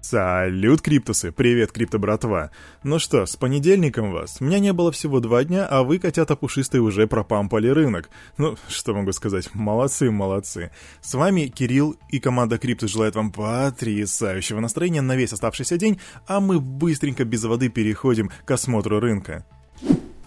[0.00, 1.30] Салют, криптусы!
[1.30, 2.50] Привет, крипто братва!
[2.82, 4.40] Ну что, с понедельником вас.
[4.40, 8.08] Меня не было всего два дня, а вы, котята пушистые, уже пропампали рынок.
[8.38, 10.70] Ну, что могу сказать, молодцы, молодцы.
[11.02, 16.40] С вами Кирилл и команда Криптус желает вам потрясающего настроения на весь оставшийся день, а
[16.40, 19.44] мы быстренько без воды переходим к осмотру рынка.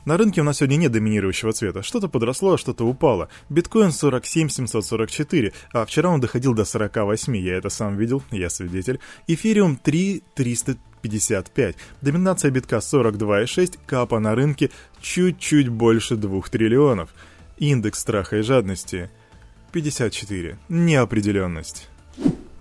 [0.06, 1.82] На рынке у нас сегодня нет доминирующего цвета.
[1.82, 3.30] Что-то подросло, а что-то упало.
[3.50, 9.00] Биткоин 47 744, а вчера он доходил до 48, я это сам видел, я свидетель.
[9.28, 11.75] Эфириум 3 355.
[12.02, 14.71] Доминация битка 42,6, капа на рынке
[15.02, 17.10] чуть-чуть больше 2 триллионов.
[17.58, 19.10] Индекс страха и жадности
[19.72, 20.58] 54.
[20.68, 21.88] Неопределенность.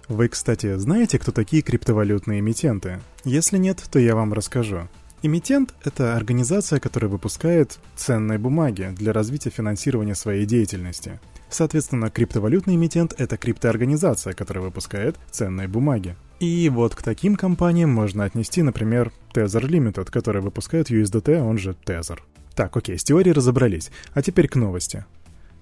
[0.07, 3.01] Вы, кстати, знаете, кто такие криптовалютные эмитенты?
[3.25, 4.89] Если нет, то я вам расскажу.
[5.25, 11.21] Эмитент— это организация, которая выпускает ценные бумаги для развития финансирования своей деятельности.
[11.49, 16.17] Соответственно, криптовалютный эмитент— это криптоорганизация, которая выпускает ценные бумаги.
[16.41, 21.77] И вот к таким компаниям можно отнести, например, Tether Limited, который выпускает USDT, он же
[21.85, 22.19] Tether.
[22.57, 23.93] Так, окей, с теорией разобрались.
[24.15, 25.05] А теперь к новости.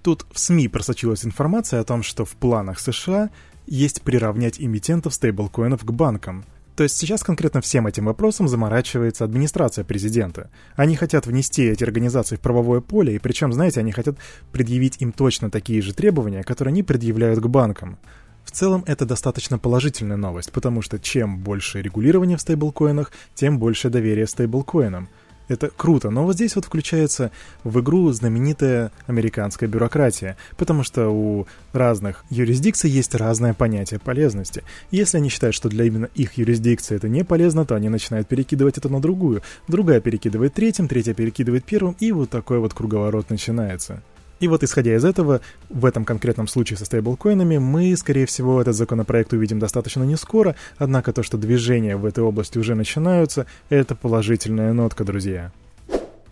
[0.01, 3.29] Тут в СМИ просочилась информация о том, что в планах США
[3.67, 6.45] есть приравнять эмитентов стейблкоинов к банкам—
[6.81, 10.49] то есть сейчас конкретно всем этим вопросом заморачивается администрация президента.
[10.75, 14.15] Они хотят внести эти организации в правовое поле, и причем, знаете, они хотят
[14.51, 17.99] предъявить им точно такие же требования, которые они предъявляют к банкам.
[18.43, 23.91] В целом это достаточно положительная новость, потому что чем больше регулирования в стейблкоинах, тем больше
[23.91, 25.07] доверия стейблкоинам–
[25.51, 27.31] это круто, но вот здесь вот включается
[27.63, 34.63] в игру знаменитая американская бюрократия, потому что у разных юрисдикций есть разное понятие полезности.
[34.91, 38.77] если они считают, что для именно их юрисдикции это не полезно, то они начинают перекидывать
[38.77, 39.41] это на другую.
[39.67, 44.01] Другая перекидывает третьим, третья перекидывает первым, и вот такой вот круговорот начинается.
[44.41, 45.39] И вот исходя из этого,
[45.69, 50.55] в этом конкретном случае со стейблкоинами, мы, скорее всего, этот законопроект увидим достаточно не скоро,
[50.77, 55.51] однако то, что движения в этой области уже начинаются, это положительная нотка, друзья.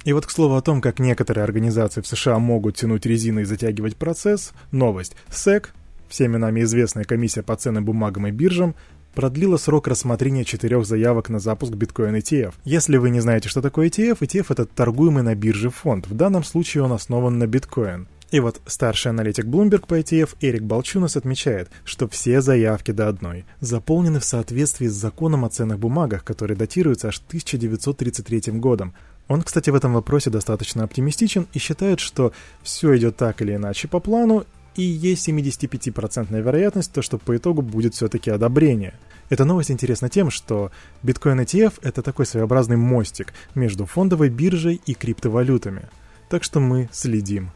[0.05, 3.45] И вот к слову о том, как некоторые организации в США могут тянуть резину и
[3.45, 5.15] затягивать процесс, новость.
[5.29, 5.67] SEC,
[6.07, 8.73] всеми нами известная комиссия по ценным бумагам и биржам,
[9.13, 12.53] продлила срок рассмотрения четырех заявок на запуск биткоин ETF.
[12.65, 16.07] Если вы не знаете, что такое ETF, ETF— это торгуемый на бирже фонд.
[16.07, 18.07] В данном случае он основан на биткоин.
[18.31, 23.45] И вот старший аналитик Bloomberg по ETF Эрик Балчунас отмечает, что все заявки до одной
[23.59, 28.93] заполнены в соответствии с законом о ценных бумагах, который датируется аж 1933 годом.
[29.27, 32.31] Он, кстати, в этом вопросе достаточно оптимистичен и считает, что
[32.61, 34.45] все идет так или иначе по плану,
[34.75, 38.93] и есть 75% вероятность, то, что по итогу будет все-таки одобрение.
[39.29, 40.71] Эта новость интересна тем, что
[41.03, 45.83] Bitcoin ETF— это такой своеобразный мостик между фондовой биржей и криптовалютами.
[46.29, 47.51] Так что мы следим.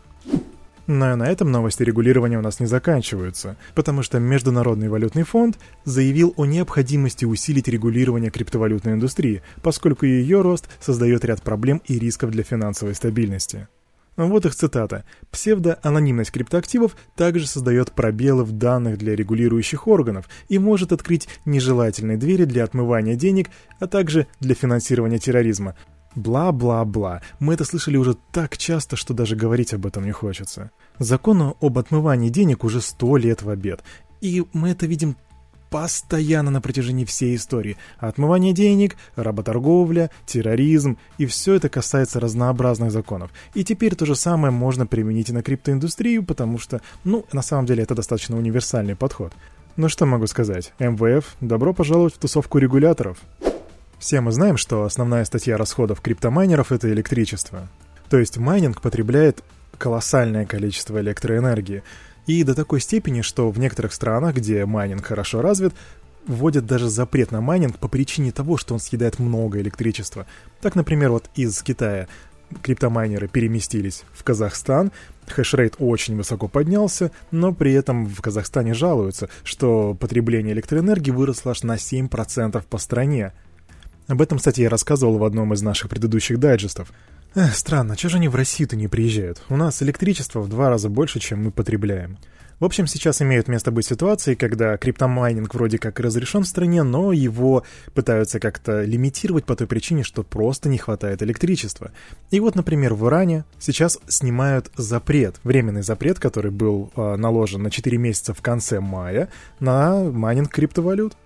[0.85, 6.33] Но на этом новости регулирования у нас не заканчиваются, потому что Международный валютный фонд заявил
[6.35, 12.43] о необходимости усилить регулирование криптовалютной индустрии, поскольку ее рост создает ряд проблем и рисков для
[12.43, 13.67] финансовой стабильности.
[14.15, 15.05] Вот их цитата.
[15.31, 22.45] «Псевдоанонимность криптоактивов также создает пробелы в данных для регулирующих органов и может открыть нежелательные двери
[22.45, 25.75] для отмывания денег, а также для финансирования терроризма.
[26.15, 27.21] Бла-бла-бла.
[27.39, 30.69] Мы это слышали уже так часто, что даже говорить об этом не хочется.
[30.99, 33.83] Закону об отмывании денег уже сто лет в обед.
[34.21, 35.17] И мы это видим
[35.73, 37.77] постоянно на протяжении всей истории.
[37.97, 43.31] Отмывание денег, работорговля, терроризм, и все это касается разнообразных законов.
[43.55, 47.65] И теперь то же самое можно применить и на криптоиндустрию, потому что, ну, на самом
[47.65, 49.33] деле это достаточно универсальный подход.
[49.75, 53.17] Ну что могу сказать, МВФ, добро пожаловать в тусовку регуляторов.
[53.97, 57.67] Все мы знаем, что основная статья расходов криптомайнеров— это электричество.
[58.11, 59.43] То есть майнинг потребляет
[59.79, 61.81] колоссальное количество электроэнергии,
[62.27, 65.73] и до такой степени, что в некоторых странах, где майнинг хорошо развит,
[66.25, 70.25] вводят даже запрет на майнинг по причине того, что он съедает много электричества.
[70.61, 72.07] Так, например, вот из Китая
[72.61, 74.91] криптомайнеры переместились в Казахстан,
[75.27, 81.63] хешрейт очень высоко поднялся, но при этом в Казахстане жалуются, что потребление электроэнергии выросло аж
[81.63, 83.33] на 7% по стране.
[84.07, 86.91] Об этом, кстати, я рассказывал в одном из наших предыдущих дайджестов.
[87.35, 89.41] Эх, странно, чего же они в Россию-то не приезжают?
[89.49, 92.19] У нас электричество в два раза больше, чем мы потребляем.
[92.59, 97.11] В общем, сейчас имеют место быть ситуации, когда криптомайнинг вроде как разрешен в стране, но
[97.11, 97.63] его
[97.95, 101.91] пытаются как-то лимитировать по той причине, что просто не хватает электричества.
[102.29, 107.71] И вот, например, в Иране сейчас снимают запрет, временный запрет, который был э, наложен на
[107.71, 109.27] 4 месяца в конце мая
[109.59, 111.17] на майнинг криптовалют.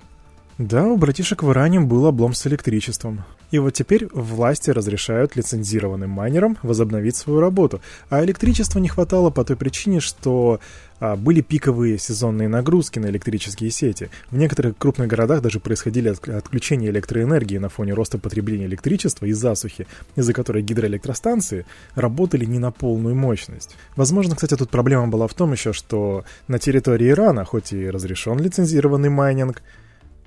[0.58, 3.24] Да, у братишек в Иране был облом с электричеством.
[3.52, 7.80] И вот теперь власти разрешают лицензированным майнерам возобновить свою работу.
[8.10, 10.60] А электричества не хватало по той причине, что
[11.00, 14.10] а, были пиковые сезонные нагрузки на электрические сети.
[14.32, 19.86] В некоторых крупных городах даже происходили отключения электроэнергии на фоне роста потребления электричества и засухи,
[20.16, 23.76] из-за которой гидроэлектростанции работали не на полную мощность.
[23.96, 28.40] Возможно, кстати, тут проблема была в том еще, что на территории Ирана, хоть и разрешен
[28.40, 29.62] лицензированный майнинг,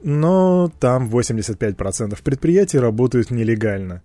[0.02, 4.02] но там 85% предприятий работают нелегально.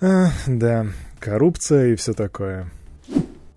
[0.00, 0.86] А, да,
[1.20, 2.70] коррупция и все такое.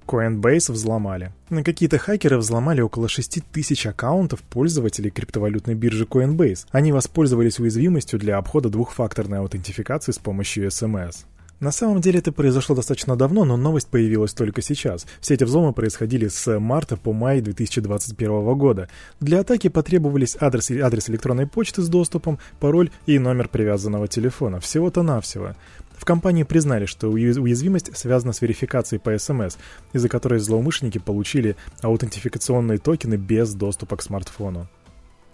[0.08, 1.32] Coinbase взломали.
[1.50, 6.66] Какие-то хакеры взломали около 6 тысяч аккаунтов пользователей криптовалютной биржи Coinbase.
[6.72, 11.26] Они воспользовались уязвимостью для обхода двухфакторной аутентификации с помощью SMS.
[11.60, 15.08] На самом деле это произошло достаточно давно, но новость появилась только сейчас.
[15.20, 18.90] Все эти взломы происходили с марта по май 2021 года.
[19.20, 24.60] Для атаки потребовались адрес, адрес электронной почты с доступом, пароль и номер привязанного телефона.
[24.60, 25.56] Всего-то навсего.
[25.98, 29.58] В компании признали, что уязвимость связана с верификацией по СМС,
[29.94, 34.68] из-за которой злоумышленники получили аутентификационные токены без доступа к смартфону.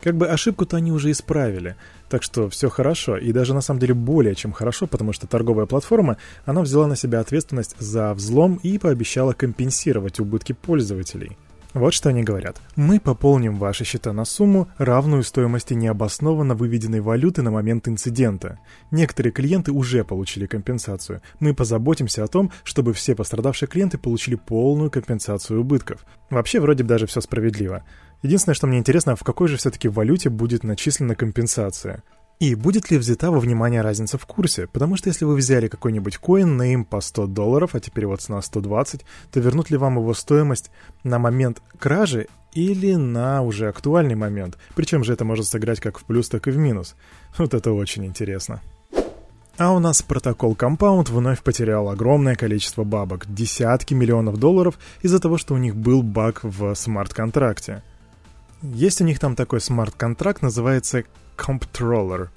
[0.03, 1.77] Как бы ошибку-то они уже исправили,
[2.09, 5.65] так что все хорошо, и даже на самом деле более чем хорошо, потому что торговая
[5.65, 11.37] платформа, она взяла на себя ответственность за взлом и пообещала компенсировать убытки пользователей.
[11.73, 12.61] Вот что они говорят.
[12.75, 18.59] Мы пополним ваши счета на сумму, равную стоимости необоснованно выведенной валюты на момент инцидента.
[18.91, 21.21] Некоторые клиенты уже получили компенсацию.
[21.39, 26.05] Мы позаботимся о том, чтобы все пострадавшие клиенты получили полную компенсацию убытков.
[26.29, 27.83] Вообще, вроде бы даже все справедливо.
[28.21, 32.03] Единственное, что мне интересно, в какой же все-таки валюте будет начислена компенсация?
[32.39, 34.67] И будет ли взята во внимание разница в курсе?
[34.67, 38.21] Потому что если вы взяли какой-нибудь коин на им по 100 долларов, а теперь вот
[38.21, 40.71] цена 120, то вернут ли вам его стоимость
[41.03, 44.57] на момент кражи или на уже актуальный момент?
[44.75, 46.95] Причем же это может сыграть как в плюс, так и в минус.
[47.37, 48.61] Вот это очень интересно.
[49.57, 55.37] А у нас протокол Compound вновь потерял огромное количество бабок, десятки миллионов долларов из-за того,
[55.37, 57.83] что у них был баг в смарт-контракте.
[58.63, 61.03] Есть у них там такой смарт-контракт, называется
[61.37, 62.29] Comptroller.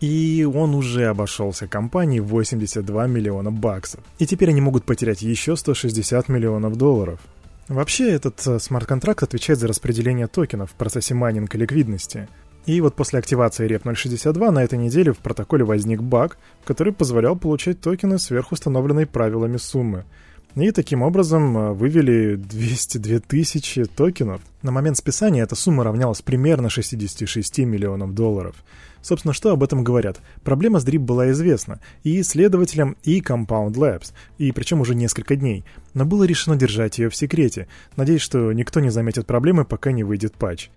[0.00, 4.00] И он уже обошелся компании 82 миллиона баксов.
[4.18, 7.20] И теперь они могут потерять еще 160 миллионов долларов.
[7.68, 12.28] Вообще, этот э, смарт-контракт отвечает за распределение токенов в процессе майнинга ликвидности.
[12.66, 17.36] И вот после активации REP 062 на этой неделе в протоколе возник баг, который позволял
[17.36, 20.04] получать токены сверх установленной правилами суммы–
[20.56, 24.42] и таким образом э, вывели 202 тысячи токенов.
[24.60, 28.56] На момент списания эта сумма равнялась примерно 66 миллионам долларов.
[29.00, 30.20] Собственно, что об этом говорят?
[30.44, 35.64] Проблема с DRIP была известна и исследователям, и Compound Labs, и причем уже несколько дней.
[35.94, 37.66] Но было решено держать ее в секрете.
[37.96, 40.70] Надеюсь, что никто не заметит проблемы, пока не выйдет патч.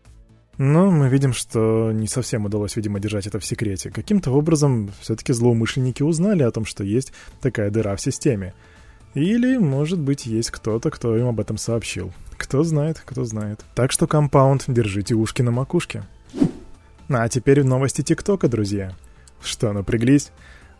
[0.57, 3.92] Но мы видим, что не совсем удалось, видимо, держать это в секрете.
[3.92, 7.12] Каким-то образом все-таки злоумышленники узнали о том, что есть
[7.42, 8.54] такая дыра в системе.
[9.16, 12.14] Или, может быть, есть кто-то, кто им об этом сообщил.
[12.38, 13.64] Кто знает, кто знает.
[13.74, 16.04] Так что, компаунд, держите ушки на макушке.
[17.08, 18.94] А теперь новости ТикТока, друзья.
[19.42, 20.32] Что, напряглись?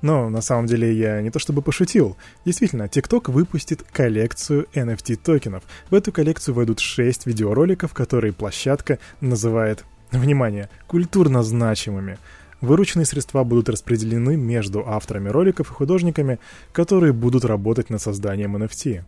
[0.02, 2.18] Но на самом деле я не то чтобы пошутил.
[2.44, 5.64] Действительно, TikTok выпустит коллекцию NFT токенов.
[5.90, 12.18] В эту коллекцию войдут 6 видеороликов, которые площадка называет, внимание, культурно значимыми.
[12.62, 16.40] Вырученные средства будут распределены между авторами роликов и художниками,
[16.72, 19.04] которые будут работать над созданием NFT.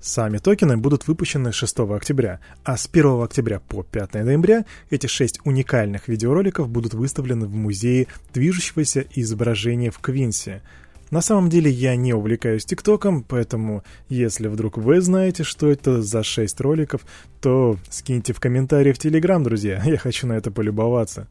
[0.00, 5.40] Сами токены будут выпущены 6 октября, а с 1 октября по 5 ноября эти 6
[5.44, 10.62] уникальных видеороликов будут выставлены в музее движущегося изображения в Квинсе.
[11.10, 16.22] На самом деле я не увлекаюсь ТикТоком, поэтому если вдруг вы знаете, что это за
[16.22, 17.02] 6 роликов,
[17.40, 21.28] то скиньте в комментарии в Телеграм, друзья, я хочу на это полюбоваться.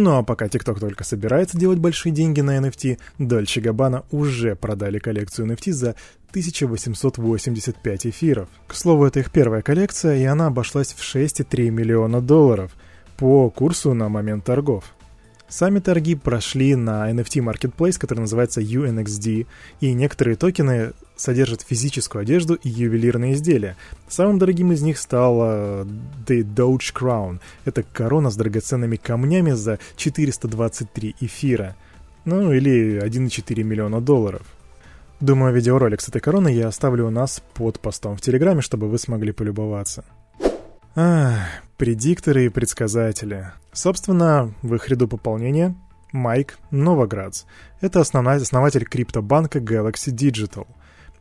[0.00, 5.00] Ну а пока TikTok только собирается делать большие деньги на NFT, Dolce Gabbana уже продали
[5.00, 5.96] коллекцию NFT за
[6.30, 8.48] 1885 эфиров.
[8.68, 12.76] К слову, это их первая коллекция, и она обошлась в 6,3 миллиона долларов
[13.16, 14.94] по курсу на момент торгов.
[15.48, 19.46] Сами торги прошли на NFT Marketplace, который называется UNXD,
[19.80, 23.74] и некоторые токены содержат физическую одежду и ювелирные изделия.
[24.08, 25.86] Самым дорогим из них стала
[26.26, 27.40] The Doge Crown.
[27.64, 31.76] Это корона с драгоценными камнями за 423 эфира.
[32.26, 34.42] Ну, или 1,4 миллиона долларов.
[35.20, 38.98] Думаю, видеоролик с этой короной я оставлю у нас под постом в Телеграме, чтобы вы
[38.98, 40.04] смогли полюбоваться.
[41.00, 43.52] Ах, предикторы и предсказатели.
[43.72, 45.76] Собственно, в их ряду пополнения
[46.10, 47.44] Майк Новоградс.
[47.80, 50.66] Это основатель криптобанка Galaxy Digital.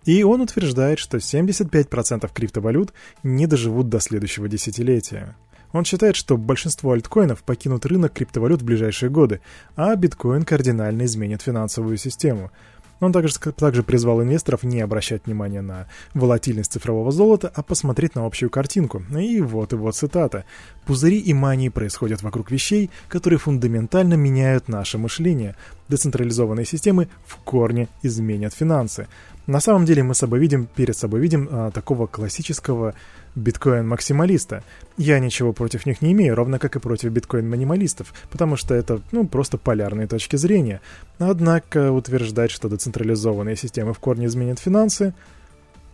[0.03, 2.91] И он утверждает, что 75% криптовалют
[3.21, 5.35] не доживут до следующего десятилетия.
[5.73, 9.41] Он считает, что большинство альткоинов покинут рынок криптовалют в ближайшие годы,
[9.75, 12.51] а биткоин кардинально изменит финансовую систему–
[12.99, 18.25] он также, также призвал инвесторов не обращать внимания на волатильность цифрового золота, а посмотреть на
[18.25, 19.03] общую картинку.
[19.17, 20.45] И вот его цитата.
[20.85, 25.55] «Пузыри и мании происходят вокруг вещей, которые фундаментально меняют наше мышление.
[25.89, 29.07] Децентрализованные системы в корне изменят финансы.
[29.47, 32.93] На самом деле мы собой видим, перед собой видим а, такого классического
[33.35, 34.63] биткоин-максималиста.
[34.97, 39.25] Я ничего против них не имею, ровно как и против биткоин-минималистов, потому что это, ну,
[39.25, 40.81] просто полярные точки зрения.
[41.19, 45.13] Однако утверждать, что децентрализованные системы в корне изменят финансы,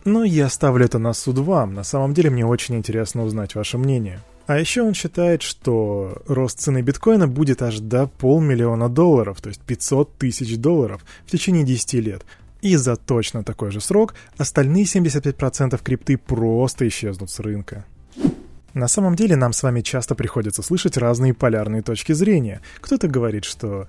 [0.04, 1.74] ну, я оставлю это на суд вам.
[1.74, 4.20] На самом деле мне очень интересно узнать ваше мнение.
[4.46, 9.60] А еще он считает, что рост цены биткоина будет аж до полмиллиона долларов, то есть
[9.62, 12.24] 500 тысяч долларов в течение 10 лет–
[12.64, 17.84] и за точно такой же срок остальные 75% крипты просто исчезнут с рынка.
[18.72, 22.62] На самом деле нам с вами часто приходится слышать разные полярные точки зрения.
[22.80, 23.86] Кто-то говорит, что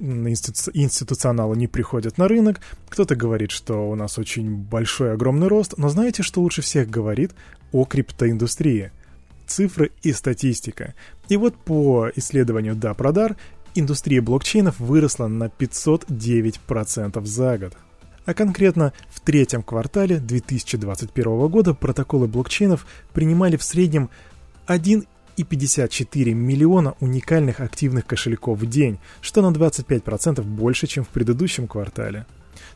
[0.00, 5.74] институ- институционалы не приходят на рынок, кто-то говорит, что у нас очень большой огромный рост,
[5.76, 7.30] но знаете, что лучше всех говорит
[7.70, 8.90] о криптоиндустрии?
[9.46, 10.94] Цифры и статистика.
[11.28, 13.36] И вот по исследованию DaProdar
[13.74, 17.76] индустрия блокчейнов выросла на 509% за год.
[18.24, 24.10] А конкретно в третьем квартале 2021 года протоколы блокчейнов принимали в среднем
[24.66, 32.26] 1,54 миллиона уникальных активных кошельков в день, что на 25% больше, чем в предыдущем квартале.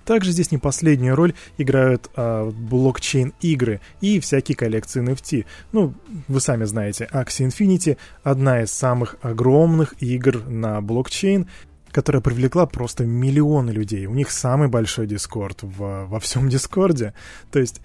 [0.05, 5.47] Также здесь не последнюю роль играют а, блокчейн-игры и всякие коллекции NFT.
[5.73, 5.95] Ну,
[6.29, 11.49] вы сами знаете, Axie Infinity— одна из самых огромных игр на блокчейн,
[11.91, 14.07] которая привлекла просто миллионы людей.
[14.07, 17.15] У них самый большой дискорд в, во всем дискорде.
[17.51, 17.81] То есть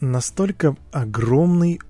[0.00, 1.80] настолько огромный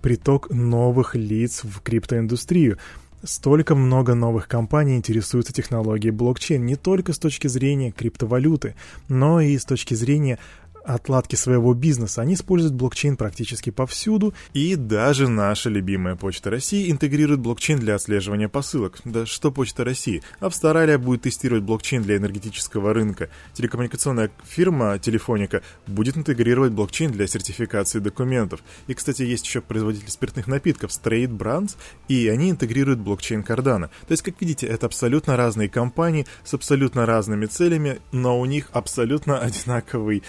[0.00, 2.78] приток новых лиц в криптоиндустрию.
[3.26, 8.76] Столько много новых компаний интересуются технологией блокчейн не только с точки зрения криптовалюты,
[9.08, 10.38] но и с точки зрения
[10.86, 12.22] отладки своего бизнеса.
[12.22, 18.48] Они используют блокчейн практически повсюду, и даже наша любимая Почта России интегрирует блокчейн для отслеживания
[18.48, 19.00] посылок.
[19.04, 20.22] Да что Почта России?
[20.40, 23.28] Австралия будет тестировать блокчейн для энергетического рынка.
[23.54, 28.60] Телекоммуникационная фирма Телефоника будет интегрировать блокчейн для сертификации документов.
[28.86, 31.76] И, кстати, есть еще производитель спиртных напитков Straight Brands,
[32.08, 33.88] и они интегрируют блокчейн Cardano.
[34.06, 38.68] То есть, как видите, это абсолютно разные компании с абсолютно разными целями, но у них
[38.72, 40.22] абсолютно одинаковый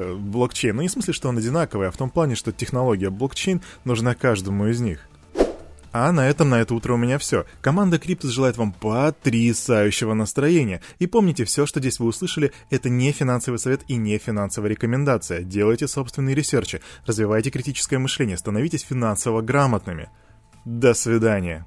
[0.00, 0.76] блокчейн.
[0.76, 4.14] Ну, не в смысле, что он одинаковый, а в том плане, что технология блокчейн нужна
[4.14, 5.08] каждому из них.
[5.92, 7.44] А на этом на это утро у меня все.
[7.60, 10.80] Команда Криптус желает вам потрясающего настроения.
[10.98, 15.42] И помните, все, что здесь вы услышали, это не финансовый совет и не финансовая рекомендация.
[15.42, 20.08] Делайте собственные research и, развивайте критическое мышление, становитесь финансово грамотными.
[20.64, 21.66] До свидания.